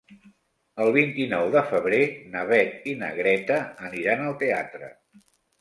El 0.85 0.87
vint-i-nou 0.95 1.49
de 1.57 1.63
febrer 1.73 2.01
na 2.37 2.45
Beth 2.53 2.89
i 2.95 2.97
na 3.03 3.13
Greta 3.21 3.61
aniran 3.91 4.29
al 4.31 4.37
teatre. 4.43 4.91